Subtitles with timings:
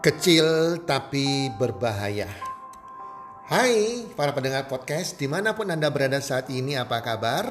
[0.00, 2.32] Kecil tapi berbahaya.
[3.44, 7.44] Hai para pendengar podcast di mana pun Anda berada saat ini apa kabar?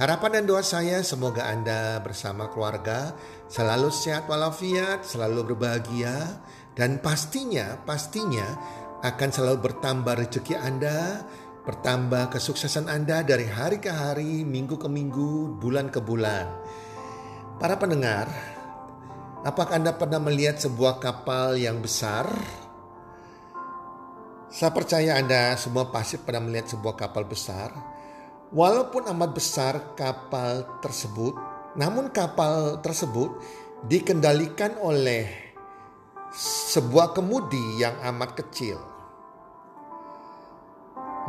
[0.00, 3.12] Harapan dan doa saya semoga Anda bersama keluarga
[3.44, 6.40] selalu sehat walafiat, selalu berbahagia
[6.72, 8.48] dan pastinya, pastinya
[9.04, 11.28] akan selalu bertambah rezeki Anda,
[11.68, 16.48] bertambah kesuksesan Anda dari hari ke hari, minggu ke minggu, bulan ke bulan.
[17.60, 18.32] Para pendengar,
[19.42, 22.30] Apakah Anda pernah melihat sebuah kapal yang besar?
[24.46, 27.74] Saya percaya Anda semua pasti pernah melihat sebuah kapal besar.
[28.54, 31.34] Walaupun amat besar kapal tersebut,
[31.74, 33.34] namun kapal tersebut
[33.90, 35.26] dikendalikan oleh
[36.70, 38.78] sebuah kemudi yang amat kecil.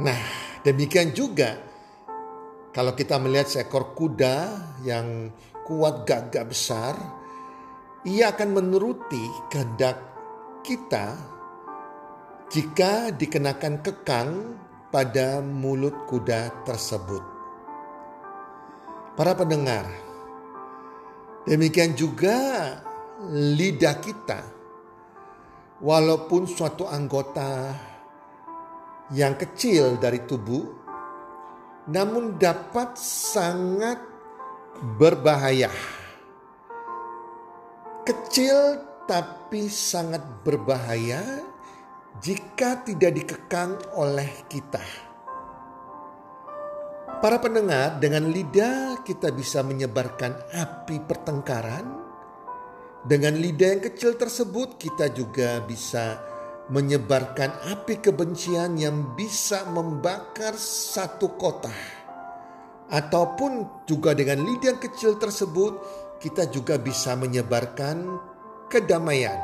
[0.06, 0.22] Nah,
[0.62, 1.58] demikian juga
[2.70, 4.38] kalau kita melihat seekor kuda
[4.86, 5.34] yang
[5.66, 7.23] kuat gagah besar,
[8.04, 9.96] ia akan menuruti kehendak
[10.60, 11.16] kita
[12.52, 14.32] jika dikenakan kekang
[14.92, 17.24] pada mulut kuda tersebut.
[19.16, 19.88] Para pendengar,
[21.48, 22.36] demikian juga
[23.32, 24.42] lidah kita,
[25.80, 27.72] walaupun suatu anggota
[29.16, 30.66] yang kecil dari tubuh,
[31.88, 34.02] namun dapat sangat
[35.00, 35.72] berbahaya
[38.04, 41.24] Kecil tapi sangat berbahaya
[42.20, 44.84] jika tidak dikekang oleh kita.
[47.24, 52.04] Para pendengar, dengan lidah kita bisa menyebarkan api pertengkaran.
[53.08, 56.20] Dengan lidah yang kecil tersebut, kita juga bisa
[56.68, 61.72] menyebarkan api kebencian yang bisa membakar satu kota,
[62.92, 68.16] ataupun juga dengan lidah yang kecil tersebut kita juga bisa menyebarkan
[68.72, 69.36] kedamaian.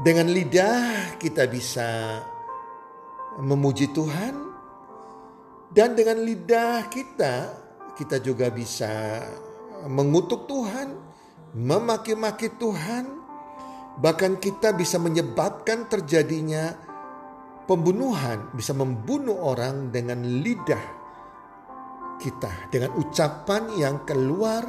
[0.00, 2.18] Dengan lidah kita bisa
[3.44, 4.32] memuji Tuhan
[5.68, 7.34] dan dengan lidah kita
[7.92, 9.20] kita juga bisa
[9.84, 10.96] mengutuk Tuhan,
[11.54, 13.04] memaki-maki Tuhan,
[14.00, 16.72] bahkan kita bisa menyebabkan terjadinya
[17.68, 21.03] pembunuhan, bisa membunuh orang dengan lidah
[22.18, 24.62] kita dengan ucapan yang keluar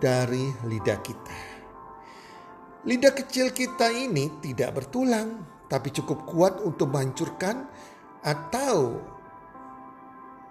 [0.00, 1.38] dari lidah kita.
[2.86, 7.68] Lidah kecil kita ini tidak bertulang, tapi cukup kuat untuk menghancurkan
[8.24, 8.96] atau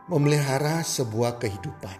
[0.09, 1.97] memelihara sebuah kehidupan.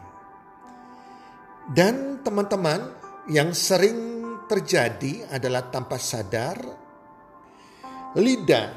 [1.70, 2.94] Dan teman-teman
[3.30, 6.58] yang sering terjadi adalah tanpa sadar
[8.18, 8.74] lidah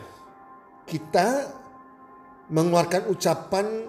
[0.85, 1.49] kita
[2.53, 3.89] mengeluarkan ucapan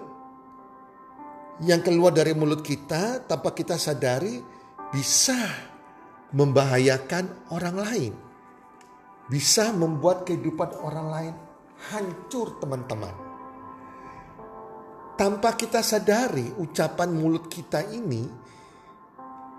[1.62, 4.42] yang keluar dari mulut kita tanpa kita sadari
[4.90, 5.38] bisa
[6.34, 8.12] membahayakan orang lain.
[9.30, 11.34] Bisa membuat kehidupan orang lain
[11.94, 13.14] hancur teman-teman.
[15.14, 18.26] Tanpa kita sadari ucapan mulut kita ini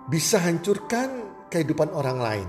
[0.06, 2.48] bisa hancurkan kehidupan orang lain.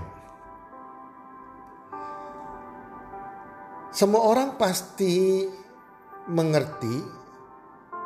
[3.88, 5.48] Semua orang pasti
[6.28, 7.17] mengerti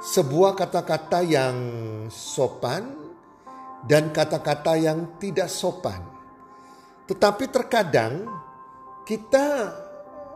[0.03, 1.57] sebuah kata-kata yang
[2.11, 2.91] sopan
[3.87, 6.03] dan kata-kata yang tidak sopan.
[7.07, 8.27] Tetapi terkadang
[9.07, 9.71] kita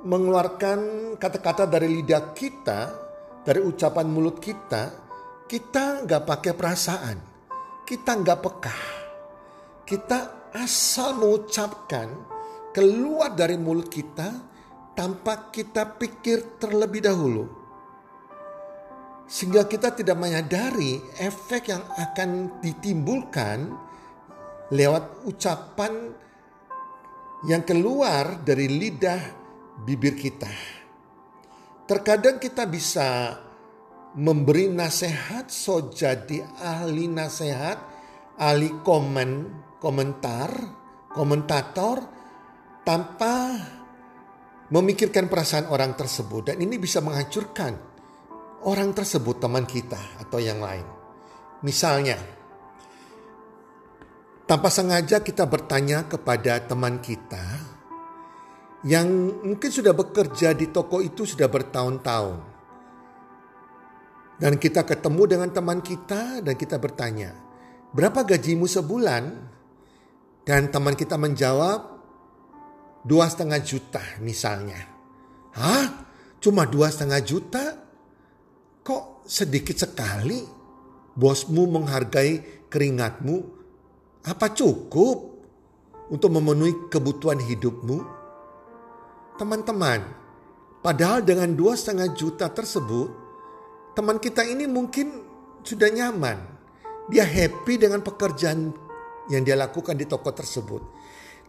[0.06, 0.78] mengeluarkan
[1.18, 2.94] kata-kata dari lidah kita,
[3.42, 4.94] dari ucapan mulut kita,
[5.50, 7.18] kita nggak pakai perasaan,
[7.82, 8.78] kita nggak peka,
[9.82, 10.18] kita
[10.54, 12.06] asal mengucapkan
[12.70, 14.30] keluar dari mulut kita
[14.94, 17.65] tanpa kita pikir terlebih dahulu
[19.26, 23.58] Sehingga kita tidak menyadari efek yang akan ditimbulkan
[24.70, 26.14] lewat ucapan
[27.46, 29.23] yang keluar dari lidah
[29.82, 30.50] bibir kita.
[31.87, 33.38] Terkadang kita bisa
[34.19, 37.78] memberi nasihat so jadi ahli nasihat,
[38.40, 39.31] ahli komen,
[39.78, 40.50] komentar,
[41.12, 42.02] komentator
[42.82, 43.55] tanpa
[44.73, 47.95] memikirkan perasaan orang tersebut dan ini bisa menghancurkan
[48.64, 50.87] orang tersebut teman kita atau yang lain.
[51.61, 52.17] Misalnya,
[54.47, 57.43] tanpa sengaja kita bertanya kepada teman kita
[58.87, 59.08] yang
[59.43, 62.38] mungkin sudah bekerja di toko itu sudah bertahun-tahun.
[64.37, 67.32] Dan kita ketemu dengan teman kita dan kita bertanya,
[67.97, 69.25] berapa gajimu sebulan?
[70.47, 71.97] Dan teman kita menjawab,
[73.02, 74.79] dua setengah juta misalnya.
[75.56, 76.06] Hah?
[76.38, 77.86] Cuma dua setengah juta?
[78.87, 80.47] Kok sedikit sekali?
[81.19, 83.37] Bosmu menghargai keringatmu?
[84.31, 85.43] Apa cukup
[86.15, 87.99] untuk memenuhi kebutuhan hidupmu?
[89.43, 90.06] Teman-teman,
[90.87, 93.11] padahal dengan dua setengah juta tersebut,
[93.99, 95.19] teman kita ini mungkin
[95.67, 96.38] sudah nyaman.
[97.11, 98.71] Dia happy dengan pekerjaan
[99.35, 100.83] yang dia lakukan di toko tersebut.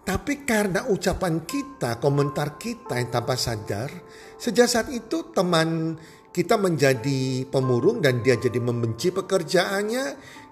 [0.07, 3.91] Tapi karena ucapan kita, komentar kita yang tanpa sadar,
[4.39, 5.99] sejak saat itu teman
[6.31, 10.05] kita menjadi pemurung dan dia jadi membenci pekerjaannya.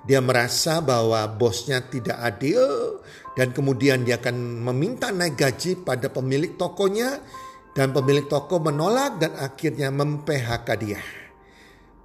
[0.05, 3.01] Dia merasa bahwa bosnya tidak adil
[3.33, 7.21] dan kemudian dia akan meminta naik gaji pada pemilik tokonya
[7.73, 11.01] dan pemilik toko menolak dan akhirnya mem-PHK dia.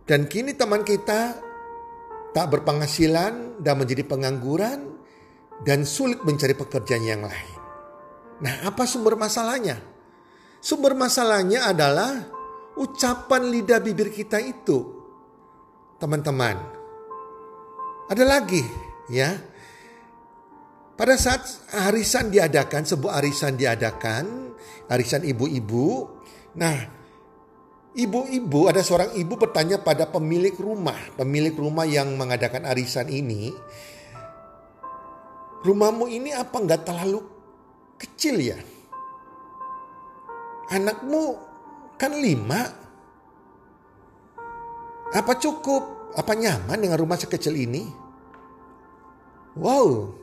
[0.08, 1.38] Dan kini teman kita
[2.34, 4.98] tak berpenghasilan dan menjadi pengangguran
[5.62, 7.58] dan sulit mencari pekerjaan yang lain.
[8.40, 9.78] Nah, apa sumber masalahnya?
[10.58, 12.39] Sumber masalahnya adalah
[12.80, 14.96] ucapan lidah bibir kita itu.
[16.00, 16.56] Teman-teman,
[18.08, 18.64] ada lagi
[19.12, 19.36] ya.
[20.96, 21.44] Pada saat
[21.88, 24.52] arisan diadakan, sebuah arisan diadakan,
[24.88, 26.08] arisan ibu-ibu.
[26.56, 26.76] Nah,
[27.96, 33.52] ibu-ibu ada seorang ibu bertanya pada pemilik rumah, pemilik rumah yang mengadakan arisan ini,
[35.64, 37.20] rumahmu ini apa nggak terlalu
[37.96, 38.60] kecil ya?
[40.68, 41.49] Anakmu
[42.00, 42.64] kan lima.
[45.12, 46.16] Apa cukup?
[46.16, 47.84] Apa nyaman dengan rumah sekecil ini?
[49.60, 50.14] Wow,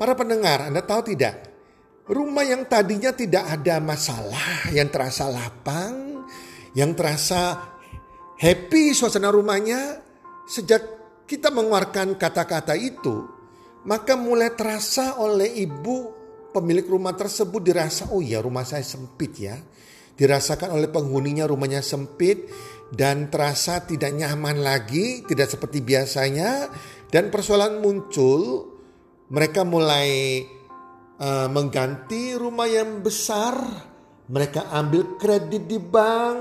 [0.00, 1.52] para pendengar, Anda tahu tidak?
[2.08, 6.26] Rumah yang tadinya tidak ada masalah, yang terasa lapang,
[6.74, 7.70] yang terasa
[8.40, 10.00] happy suasana rumahnya,
[10.48, 10.82] sejak
[11.28, 13.28] kita mengeluarkan kata-kata itu,
[13.86, 16.10] maka mulai terasa oleh ibu
[16.50, 19.56] pemilik rumah tersebut dirasa, oh ya rumah saya sempit ya.
[20.12, 22.46] Dirasakan oleh penghuninya rumahnya sempit
[22.92, 26.68] dan terasa tidak nyaman lagi, tidak seperti biasanya.
[27.08, 28.68] Dan persoalan muncul,
[29.32, 30.40] mereka mulai
[31.16, 33.56] uh, mengganti rumah yang besar.
[34.32, 36.40] Mereka ambil kredit di bank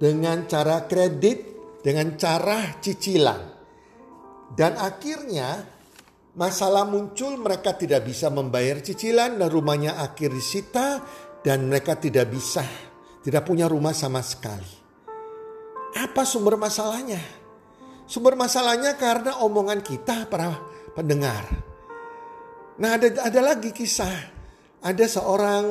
[0.00, 1.38] dengan cara kredit,
[1.84, 3.42] dengan cara cicilan.
[4.56, 5.78] Dan akhirnya
[6.38, 11.02] Masalah muncul mereka tidak bisa membayar cicilan dan rumahnya akhir disita
[11.42, 12.64] dan mereka tidak bisa,
[13.22, 14.74] tidak punya rumah sama sekali.
[15.96, 17.20] Apa sumber masalahnya?
[18.08, 20.56] Sumber masalahnya karena omongan kita para
[20.96, 21.44] pendengar.
[22.78, 24.36] Nah ada, ada lagi kisah.
[24.78, 25.66] Ada seorang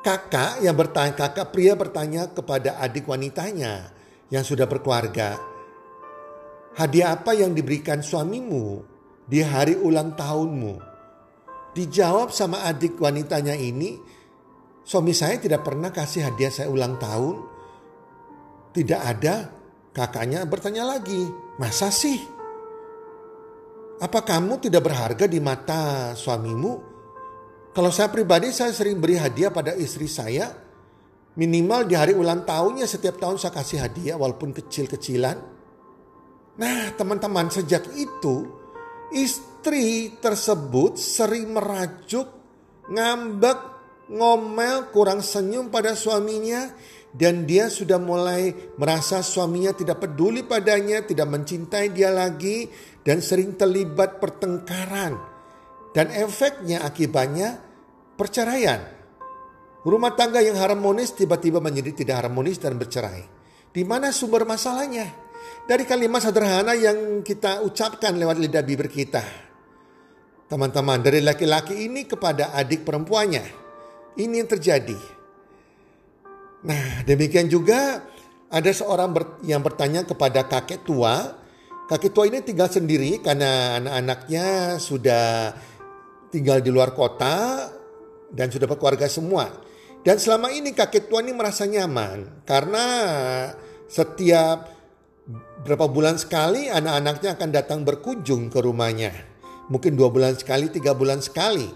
[0.00, 3.92] kakak yang bertanya, kakak pria bertanya kepada adik wanitanya
[4.32, 5.36] yang sudah berkeluarga.
[6.80, 8.80] Hadiah apa yang diberikan suamimu
[9.28, 10.88] di hari ulang tahunmu?
[11.76, 14.00] Dijawab sama adik wanitanya ini,
[14.84, 17.36] suami saya tidak pernah kasih hadiah saya ulang tahun.
[18.70, 19.34] Tidak ada.
[19.90, 21.18] Kakaknya bertanya lagi,
[21.58, 22.14] masa sih?
[23.98, 26.72] Apa kamu tidak berharga di mata suamimu?
[27.74, 30.46] Kalau saya pribadi saya sering beri hadiah pada istri saya.
[31.30, 35.36] Minimal di hari ulang tahunnya setiap tahun saya kasih hadiah walaupun kecil-kecilan.
[36.58, 38.60] Nah teman-teman sejak itu
[39.10, 42.30] Istri tersebut sering merajuk,
[42.94, 43.58] ngambek,
[44.10, 46.74] ngomel, kurang senyum pada suaminya
[47.10, 52.66] dan dia sudah mulai merasa suaminya tidak peduli padanya, tidak mencintai dia lagi
[53.06, 55.14] dan sering terlibat pertengkaran.
[55.90, 57.58] Dan efeknya akibatnya
[58.14, 58.78] perceraian.
[59.82, 63.26] Rumah tangga yang harmonis tiba-tiba menjadi tidak harmonis dan bercerai.
[63.74, 65.30] Di mana sumber masalahnya?
[65.70, 69.22] dari kalimat sederhana yang kita ucapkan lewat lidah bibir kita.
[70.50, 73.69] Teman-teman, dari laki-laki ini kepada adik perempuannya.
[74.18, 74.98] Ini yang terjadi.
[76.66, 78.04] Nah, demikian juga
[78.50, 79.14] ada seorang
[79.46, 81.38] yang bertanya kepada kakek tua.
[81.86, 85.54] Kakek tua ini tinggal sendiri karena anak-anaknya sudah
[86.30, 87.66] tinggal di luar kota
[88.30, 89.50] dan sudah berkeluarga semua.
[90.00, 92.84] Dan selama ini kakek tua ini merasa nyaman karena
[93.90, 94.70] setiap
[95.66, 99.12] berapa bulan sekali anak-anaknya akan datang berkunjung ke rumahnya.
[99.70, 101.68] Mungkin dua bulan sekali, tiga bulan sekali.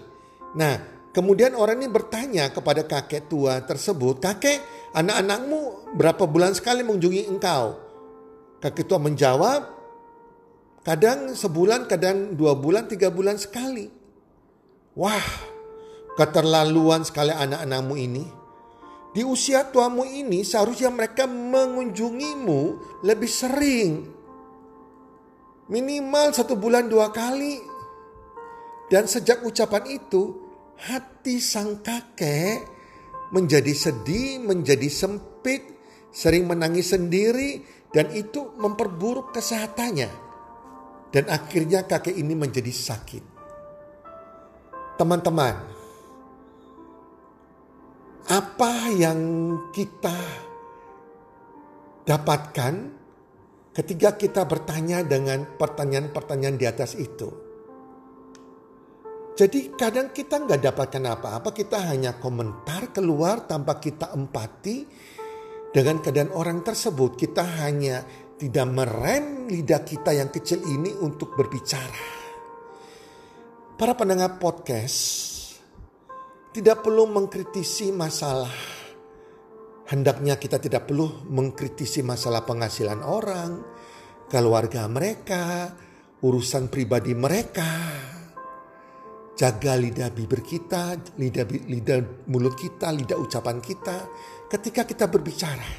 [0.55, 4.59] Nah, kemudian orang ini bertanya kepada kakek tua tersebut, kakek
[4.91, 7.79] anak-anakmu berapa bulan sekali mengunjungi engkau?
[8.59, 9.63] Kakek tua menjawab,
[10.83, 13.87] kadang sebulan, kadang dua bulan, tiga bulan sekali.
[14.99, 15.27] Wah,
[16.19, 18.25] keterlaluan sekali anak-anakmu ini.
[19.15, 22.61] Di usia tuamu ini seharusnya mereka mengunjungimu
[23.07, 24.11] lebih sering.
[25.71, 27.63] Minimal satu bulan dua kali.
[28.91, 30.44] Dan sejak ucapan itu
[30.79, 32.63] hati sang kakek
[33.31, 35.63] menjadi sedih, menjadi sempit,
[36.11, 40.11] sering menangis sendiri dan itu memperburuk kesehatannya.
[41.11, 43.23] Dan akhirnya kakek ini menjadi sakit.
[44.95, 45.55] Teman-teman,
[48.31, 49.19] apa yang
[49.75, 50.15] kita
[52.07, 52.73] dapatkan
[53.75, 57.44] ketika kita bertanya dengan pertanyaan-pertanyaan di atas itu.
[59.35, 64.87] Jadi kadang kita nggak dapatkan apa-apa, kita hanya komentar keluar tanpa kita empati
[65.75, 67.19] dengan keadaan orang tersebut.
[67.19, 67.99] Kita hanya
[68.39, 72.23] tidak merem lidah kita yang kecil ini untuk berbicara.
[73.75, 75.03] Para pendengar podcast,
[76.55, 78.55] tidak perlu mengkritisi masalah.
[79.91, 83.51] Hendaknya kita tidak perlu mengkritisi masalah penghasilan orang,
[84.31, 85.75] keluarga mereka,
[86.23, 88.14] urusan pribadi mereka.
[89.35, 91.99] Jaga lidah bibir kita, lidah, lidah
[92.31, 94.07] mulut kita, lidah ucapan kita
[94.47, 95.71] ketika kita berbicara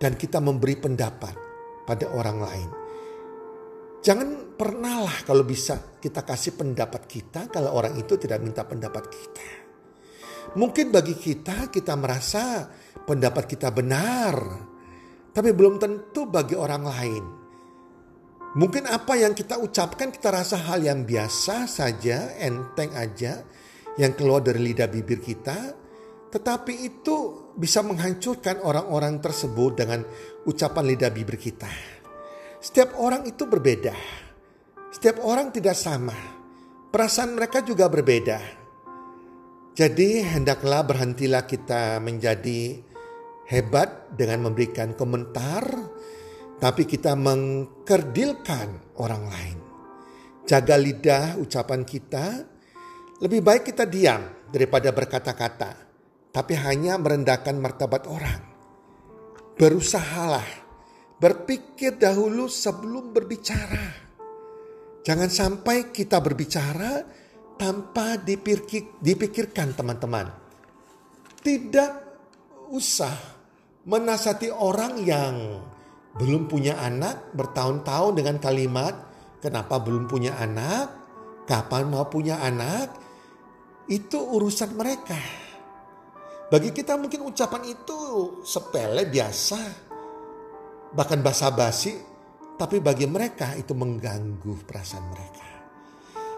[0.00, 1.36] dan kita memberi pendapat
[1.84, 2.70] pada orang lain.
[4.00, 9.12] Jangan pernah lah kalau bisa kita kasih pendapat kita kalau orang itu tidak minta pendapat
[9.12, 9.48] kita.
[10.56, 12.64] Mungkin bagi kita, kita merasa
[13.04, 14.40] pendapat kita benar,
[15.36, 17.24] tapi belum tentu bagi orang lain.
[18.50, 23.46] Mungkin apa yang kita ucapkan kita rasa hal yang biasa saja, enteng aja,
[23.94, 25.70] yang keluar dari lidah bibir kita,
[26.34, 30.02] tetapi itu bisa menghancurkan orang-orang tersebut dengan
[30.50, 31.70] ucapan lidah bibir kita.
[32.58, 33.94] Setiap orang itu berbeda,
[34.90, 36.14] setiap orang tidak sama,
[36.90, 38.58] perasaan mereka juga berbeda.
[39.78, 42.82] Jadi hendaklah berhentilah kita menjadi
[43.46, 45.62] hebat dengan memberikan komentar,
[46.60, 49.58] tapi kita mengkerdilkan orang lain.
[50.44, 52.44] Jaga lidah ucapan kita,
[53.24, 54.20] lebih baik kita diam
[54.52, 55.72] daripada berkata-kata,
[56.28, 58.42] tapi hanya merendahkan martabat orang.
[59.56, 60.44] Berusahalah
[61.16, 64.12] berpikir dahulu sebelum berbicara.
[65.00, 67.04] Jangan sampai kita berbicara
[67.56, 70.28] tanpa dipikir, dipikirkan teman-teman.
[71.40, 71.92] Tidak
[72.72, 73.16] usah
[73.88, 75.36] menasati orang yang
[76.18, 80.92] belum punya anak bertahun-tahun dengan kalimat kenapa belum punya anak,
[81.48, 82.92] kapan mau punya anak,
[83.88, 85.18] itu urusan mereka.
[86.52, 87.98] Bagi kita mungkin ucapan itu
[88.44, 89.60] sepele biasa,
[90.92, 91.96] bahkan basa-basi,
[92.60, 95.48] tapi bagi mereka itu mengganggu perasaan mereka.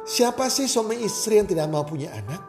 [0.02, 2.42] Siapa sih suami istri yang tidak mau punya anak?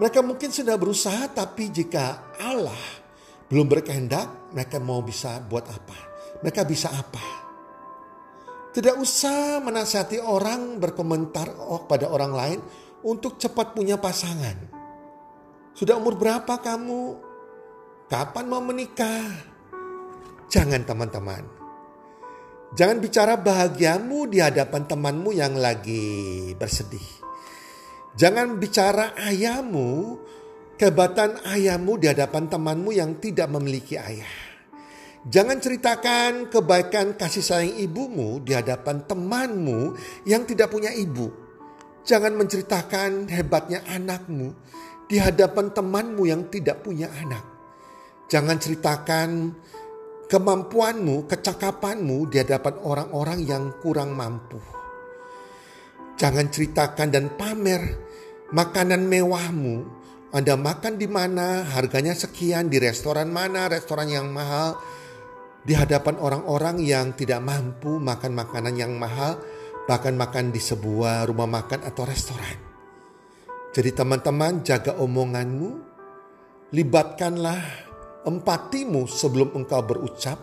[0.00, 3.01] Mereka mungkin sudah berusaha tapi jika Allah
[3.50, 5.98] belum berkehendak mereka mau bisa buat apa?
[6.42, 7.42] Mereka bisa apa?
[8.72, 11.52] Tidak usah menasihati orang berkomentar
[11.84, 12.60] pada orang lain
[13.04, 14.56] untuk cepat punya pasangan.
[15.76, 17.02] Sudah umur berapa kamu?
[18.08, 19.52] Kapan mau menikah?
[20.48, 21.44] Jangan teman-teman.
[22.72, 27.04] Jangan bicara bahagiamu di hadapan temanmu yang lagi bersedih.
[28.16, 30.16] Jangan bicara ayahmu,
[30.76, 34.52] kebatan ayahmu di hadapan temanmu yang tidak memiliki ayah.
[35.22, 39.94] Jangan ceritakan kebaikan kasih sayang ibumu di hadapan temanmu
[40.26, 41.30] yang tidak punya ibu.
[42.02, 44.50] Jangan menceritakan hebatnya anakmu
[45.06, 47.46] di hadapan temanmu yang tidak punya anak.
[48.26, 49.54] Jangan ceritakan
[50.26, 54.58] kemampuanmu, kecakapanmu di hadapan orang-orang yang kurang mampu.
[56.18, 57.82] Jangan ceritakan dan pamer
[58.50, 60.01] makanan mewahmu.
[60.32, 64.80] Anda makan di mana, harganya sekian, di restoran mana, restoran yang mahal,
[65.60, 69.36] di hadapan orang-orang yang tidak mampu makan makanan yang mahal,
[69.84, 72.56] bahkan makan di sebuah rumah makan atau restoran.
[73.76, 75.70] Jadi teman-teman jaga omonganmu,
[76.72, 77.60] libatkanlah
[78.24, 80.40] empatimu sebelum engkau berucap?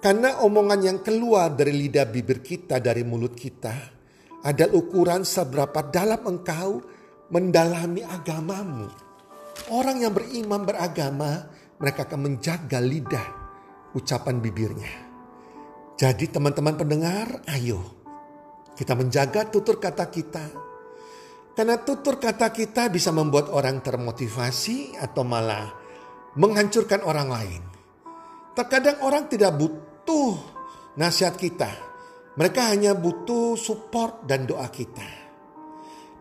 [0.00, 3.76] Karena omongan yang keluar dari lidah bibir kita, dari mulut kita,
[4.40, 6.80] adalah ukuran seberapa dalam engkau
[7.32, 8.88] mendalami agamamu.
[9.72, 11.48] Orang yang beriman beragama,
[11.80, 13.28] mereka akan menjaga lidah
[13.94, 14.92] ucapan bibirnya.
[15.94, 18.04] Jadi teman-teman pendengar, ayo
[18.74, 20.44] kita menjaga tutur kata kita.
[21.54, 25.70] Karena tutur kata kita bisa membuat orang termotivasi atau malah
[26.34, 27.62] menghancurkan orang lain.
[28.58, 30.34] Terkadang orang tidak butuh
[30.98, 31.70] nasihat kita.
[32.34, 35.23] Mereka hanya butuh support dan doa kita.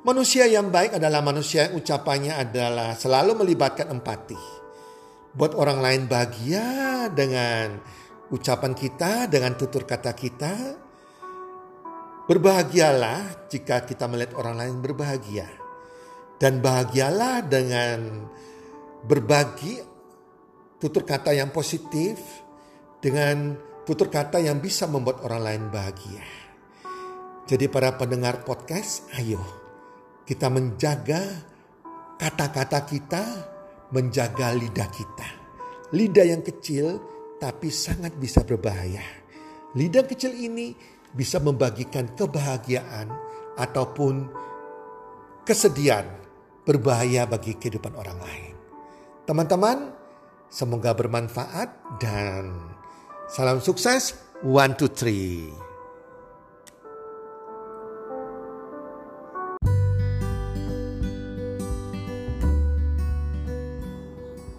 [0.03, 4.35] Manusia yang baik adalah manusia yang ucapannya adalah selalu melibatkan empati.
[5.31, 7.79] Buat orang lain bahagia dengan
[8.27, 10.83] ucapan kita, dengan tutur kata kita,
[12.23, 15.43] Berbahagialah jika kita melihat orang lain berbahagia.
[16.39, 18.27] Dan bahagialah dengan
[19.03, 19.83] berbagi
[20.79, 22.15] tutur kata yang positif
[23.03, 26.23] dengan tutur kata yang bisa membuat orang lain bahagia.
[27.43, 29.62] Jadi para pendengar podcast, ayo
[30.23, 31.21] kita menjaga
[32.15, 33.23] kata-kata kita,
[33.91, 35.29] menjaga lidah kita.
[35.93, 36.99] Lidah yang kecil
[37.37, 39.03] tapi sangat bisa berbahaya.
[39.75, 40.73] Lidah kecil ini
[41.13, 43.11] bisa membagikan kebahagiaan
[43.59, 44.31] ataupun
[45.45, 46.07] kesedihan
[46.63, 48.53] berbahaya bagi kehidupan orang lain.
[49.27, 49.91] Teman-teman,
[50.47, 52.55] semoga bermanfaat dan
[53.27, 54.15] salam sukses.
[54.43, 55.47] One, two, three.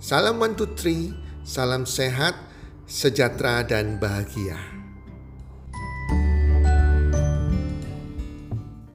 [0.00, 1.12] Salam one two three,
[1.44, 2.38] salam sehat,
[2.88, 4.77] sejahtera dan bahagia.